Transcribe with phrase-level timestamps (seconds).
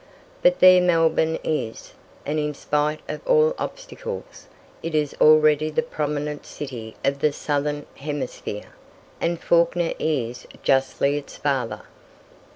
[0.41, 1.93] But there Melbourne is,
[2.25, 4.47] and in spite of all obstacles
[4.81, 8.73] it is already the prominent city of the Southern Hemisphere,
[9.19, 11.83] and Fawkner is justly its father.